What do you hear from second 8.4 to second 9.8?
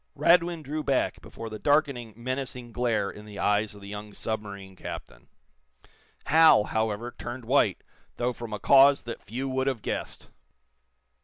a cause that few would